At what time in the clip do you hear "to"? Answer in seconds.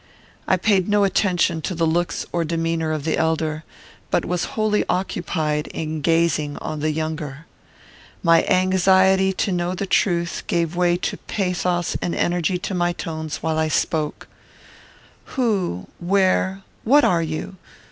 1.61-1.75, 9.33-9.51, 12.57-12.73